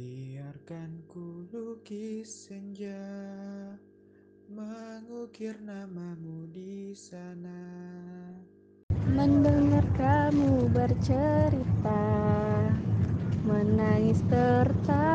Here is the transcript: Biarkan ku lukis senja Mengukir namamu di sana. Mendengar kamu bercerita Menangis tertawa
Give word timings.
Biarkan 0.00 1.04
ku 1.12 1.44
lukis 1.52 2.48
senja 2.48 3.04
Mengukir 4.48 5.60
namamu 5.60 6.48
di 6.48 6.96
sana. 6.96 7.60
Mendengar 9.12 9.84
kamu 10.00 10.72
bercerita 10.72 12.00
Menangis 13.44 14.24
tertawa 14.32 15.09